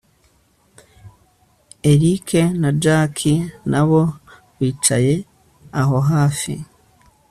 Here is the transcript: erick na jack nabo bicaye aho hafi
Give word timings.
erick 1.89 2.27
na 2.61 2.69
jack 2.83 3.15
nabo 3.71 4.01
bicaye 4.57 5.15
aho 5.81 5.97
hafi 6.11 6.53